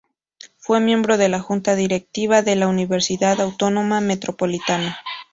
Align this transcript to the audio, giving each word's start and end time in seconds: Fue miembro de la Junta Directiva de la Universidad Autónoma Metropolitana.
Fue 0.57 0.79
miembro 0.79 1.15
de 1.17 1.29
la 1.29 1.39
Junta 1.41 1.75
Directiva 1.75 2.41
de 2.41 2.55
la 2.55 2.65
Universidad 2.67 3.39
Autónoma 3.39 4.01
Metropolitana. 4.01 4.97